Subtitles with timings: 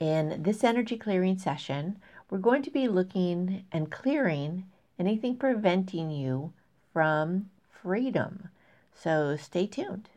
[0.00, 1.98] In this energy clearing session,
[2.30, 4.64] we're going to be looking and clearing
[4.98, 6.54] anything preventing you
[6.90, 7.50] from
[7.82, 8.48] freedom.
[8.94, 10.08] So stay tuned.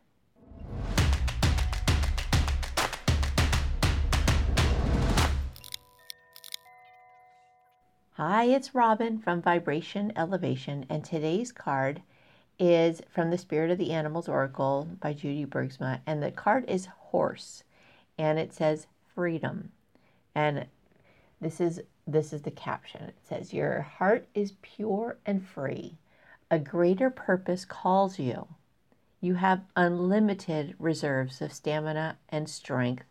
[8.11, 12.01] Hi, it's Robin from Vibration Elevation, and today's card
[12.57, 16.85] is from the Spirit of the Animals Oracle by Jody Bergsma, and the card is
[16.85, 17.65] Horse,
[18.17, 19.71] and it says freedom.
[20.35, 20.65] And
[21.41, 23.03] this is this is the caption.
[23.03, 25.97] It says your heart is pure and free.
[26.51, 28.47] A greater purpose calls you.
[29.21, 33.05] You have unlimited reserves of stamina and strength.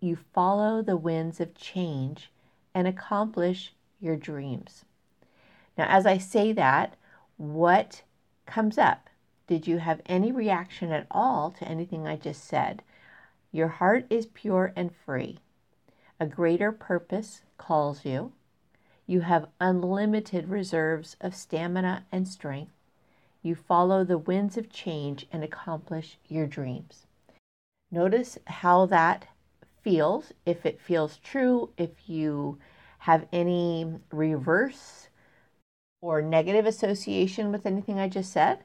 [0.00, 2.30] You follow the winds of change
[2.74, 4.84] and accomplish your dreams.
[5.78, 6.96] Now, as I say that,
[7.36, 8.02] what
[8.46, 9.08] comes up?
[9.46, 12.82] Did you have any reaction at all to anything I just said?
[13.54, 15.38] Your heart is pure and free.
[16.18, 18.32] A greater purpose calls you.
[19.06, 22.72] You have unlimited reserves of stamina and strength.
[23.42, 27.06] You follow the winds of change and accomplish your dreams.
[27.92, 29.28] Notice how that
[29.82, 32.58] feels, if it feels true, if you
[32.98, 35.10] have any reverse
[36.00, 38.64] or negative association with anything I just said.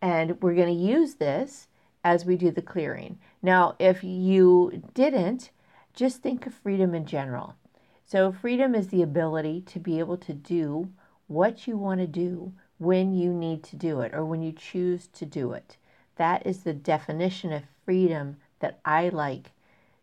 [0.00, 1.68] And we're going to use this
[2.06, 3.18] as we do the clearing.
[3.42, 5.50] Now, if you didn't,
[5.92, 7.56] just think of freedom in general.
[8.04, 10.92] So, freedom is the ability to be able to do
[11.26, 15.08] what you want to do when you need to do it or when you choose
[15.14, 15.78] to do it.
[16.14, 19.50] That is the definition of freedom that I like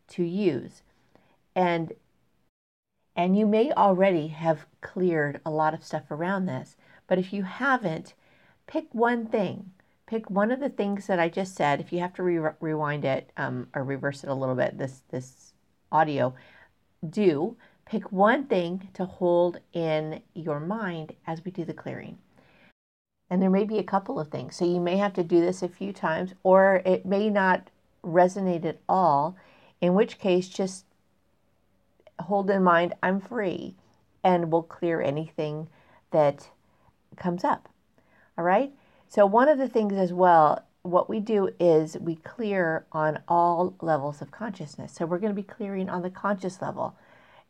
[0.09, 0.81] to use.
[1.55, 1.93] And
[3.15, 6.75] and you may already have cleared a lot of stuff around this,
[7.07, 8.13] but if you haven't,
[8.67, 9.71] pick one thing.
[10.05, 11.79] Pick one of the things that I just said.
[11.79, 15.01] If you have to re- rewind it um, or reverse it a little bit, this
[15.09, 15.53] this
[15.91, 16.33] audio,
[17.07, 22.17] do pick one thing to hold in your mind as we do the clearing.
[23.29, 24.55] And there may be a couple of things.
[24.55, 27.69] So you may have to do this a few times, or it may not
[28.03, 29.35] resonate at all,
[29.81, 30.85] in which case, just
[32.19, 33.75] hold in mind I'm free
[34.23, 35.67] and we'll clear anything
[36.11, 36.49] that
[37.17, 37.69] comes up.
[38.37, 38.71] All right.
[39.13, 43.75] So, one of the things as well what we do is we clear on all
[43.79, 44.91] levels of consciousness.
[44.91, 46.95] So we're going to be clearing on the conscious level.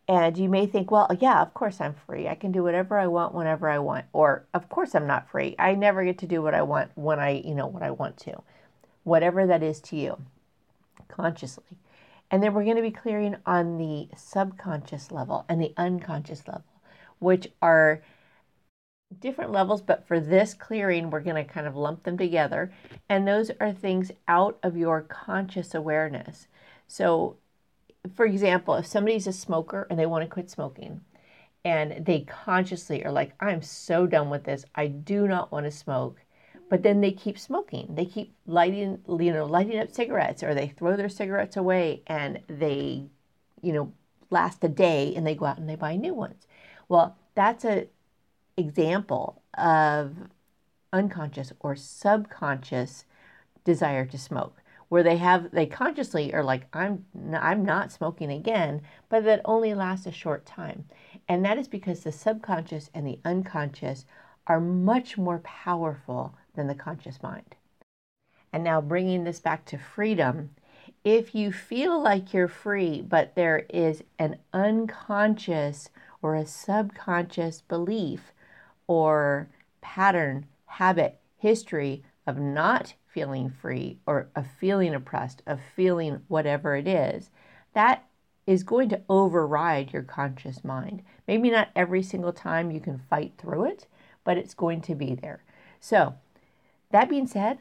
[0.10, 2.28] And you may think, well, yeah, of course I'm free.
[2.28, 4.06] I can do whatever I want whenever I want.
[4.12, 5.56] Or, of course I'm not free.
[5.58, 8.18] I never get to do what I want when I, you know, what I want
[8.18, 8.44] to.
[9.06, 10.18] Whatever that is to you,
[11.08, 11.78] consciously.
[12.30, 16.66] And then we're going to be clearing on the subconscious level and the unconscious level,
[17.20, 18.04] which are
[19.20, 22.72] different levels, but for this clearing, we're going to kind of lump them together.
[23.10, 26.48] And those are things out of your conscious awareness.
[26.88, 27.38] So,
[28.16, 31.02] for example, if somebody's a smoker and they want to quit smoking,
[31.66, 35.72] and they consciously are like, I'm so done with this, I do not want to
[35.72, 36.20] smoke.
[36.70, 37.94] But then they keep smoking.
[37.96, 42.42] They keep lighting, you know, lighting up cigarettes, or they throw their cigarettes away, and
[42.48, 43.06] they,
[43.62, 43.94] you know,
[44.30, 46.48] last a day, and they go out and they buy new ones.
[46.90, 47.88] Well, that's a
[48.58, 50.16] example of
[50.92, 53.06] unconscious or subconscious
[53.64, 58.84] desire to smoke where they have they consciously are like I'm I'm not smoking again
[59.10, 60.86] but that only lasts a short time.
[61.28, 64.06] And that is because the subconscious and the unconscious
[64.46, 67.56] are much more powerful than the conscious mind.
[68.52, 70.52] And now bringing this back to freedom
[71.04, 75.90] if you feel like you're free but there is an unconscious
[76.22, 78.32] or a subconscious belief
[78.88, 79.50] or
[79.82, 86.88] pattern, habit, history of not feeling free or of feeling oppressed, of feeling whatever it
[86.88, 87.30] is,
[87.74, 88.06] that
[88.46, 91.02] is going to override your conscious mind.
[91.28, 93.88] Maybe not every single time you can fight through it,
[94.24, 95.44] but it's going to be there.
[95.80, 96.16] So,
[96.92, 97.60] that being said,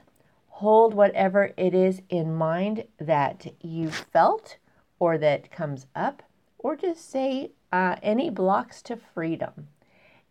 [0.48, 4.58] hold whatever it is in mind that you felt
[4.98, 6.22] or that comes up,
[6.58, 9.68] or just say uh, any blocks to freedom.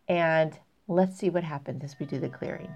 [0.08, 0.58] And
[0.92, 2.76] Let's see what happens as we do the clearing.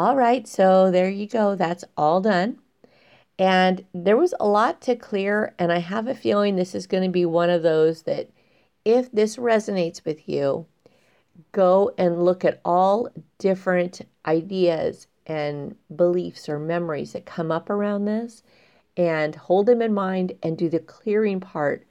[0.00, 1.54] All right, so there you go.
[1.54, 2.56] That's all done.
[3.38, 7.02] And there was a lot to clear, and I have a feeling this is going
[7.02, 8.30] to be one of those that
[8.82, 10.64] if this resonates with you,
[11.52, 18.06] go and look at all different ideas and beliefs or memories that come up around
[18.06, 18.42] this
[18.96, 21.86] and hold them in mind and do the clearing part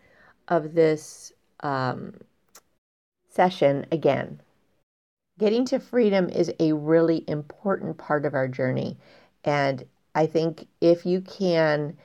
[0.48, 2.16] of this um,
[3.30, 4.42] session again.
[5.40, 8.98] Getting to freedom is a really important part of our journey.
[9.46, 11.96] And I think if you can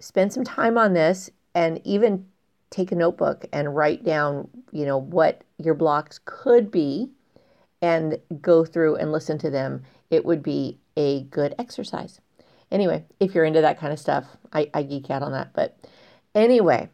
[0.00, 2.26] spend some time on this and even
[2.70, 7.10] take a notebook and write down, you know, what your blocks could be
[7.80, 12.20] and go through and listen to them, it would be a good exercise.
[12.72, 15.52] Anyway, if you're into that kind of stuff, I, I geek out on that.
[15.52, 15.78] But
[16.34, 16.88] anyway,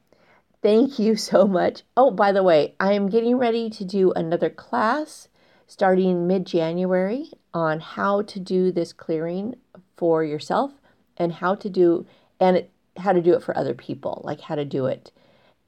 [0.60, 1.84] thank you so much.
[1.96, 5.28] Oh, by the way, I am getting ready to do another class
[5.70, 9.54] starting mid January on how to do this clearing
[9.96, 10.72] for yourself
[11.16, 12.04] and how to do
[12.40, 15.12] and it, how to do it for other people, like how to do it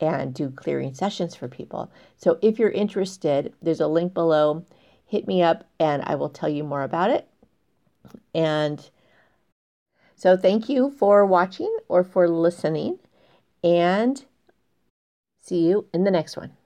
[0.00, 1.88] and do clearing sessions for people.
[2.16, 4.64] So if you're interested, there's a link below.
[5.06, 7.28] Hit me up and I will tell you more about it.
[8.34, 8.90] And
[10.16, 12.98] so thank you for watching or for listening
[13.62, 14.25] and
[15.40, 16.56] see you in the next one.